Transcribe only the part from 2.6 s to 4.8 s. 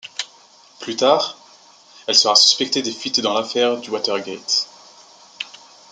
des fuites dans l'affaire du Watergate.